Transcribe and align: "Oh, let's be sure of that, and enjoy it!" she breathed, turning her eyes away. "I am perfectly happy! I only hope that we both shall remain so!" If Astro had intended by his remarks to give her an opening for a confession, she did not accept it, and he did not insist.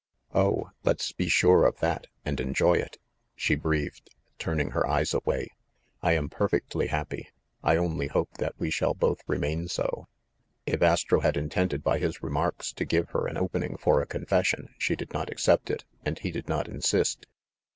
"Oh, 0.33 0.71
let's 0.83 1.11
be 1.11 1.27
sure 1.29 1.63
of 1.63 1.77
that, 1.77 2.07
and 2.25 2.39
enjoy 2.39 2.73
it!" 2.73 2.97
she 3.35 3.53
breathed, 3.53 4.09
turning 4.39 4.71
her 4.71 4.83
eyes 4.87 5.13
away. 5.13 5.49
"I 6.01 6.13
am 6.13 6.27
perfectly 6.27 6.87
happy! 6.87 7.29
I 7.63 7.75
only 7.75 8.07
hope 8.07 8.33
that 8.39 8.55
we 8.57 8.69
both 8.71 8.73
shall 8.73 8.95
remain 9.27 9.67
so!" 9.67 10.07
If 10.65 10.81
Astro 10.81 11.19
had 11.19 11.37
intended 11.37 11.83
by 11.83 11.99
his 11.99 12.23
remarks 12.23 12.73
to 12.73 12.83
give 12.85 13.11
her 13.11 13.27
an 13.27 13.37
opening 13.37 13.77
for 13.77 14.01
a 14.01 14.07
confession, 14.07 14.73
she 14.79 14.95
did 14.95 15.13
not 15.13 15.29
accept 15.29 15.69
it, 15.69 15.85
and 16.03 16.17
he 16.17 16.31
did 16.31 16.49
not 16.49 16.67
insist. 16.67 17.27